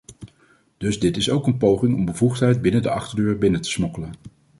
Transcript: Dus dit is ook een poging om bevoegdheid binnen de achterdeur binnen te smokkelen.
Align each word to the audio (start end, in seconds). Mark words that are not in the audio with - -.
Dus 0.77 0.99
dit 0.99 1.17
is 1.17 1.29
ook 1.29 1.47
een 1.47 1.57
poging 1.57 1.93
om 1.95 2.05
bevoegdheid 2.05 2.61
binnen 2.61 2.81
de 2.81 2.89
achterdeur 2.91 3.37
binnen 3.37 3.61
te 3.61 3.69
smokkelen. 3.69 4.11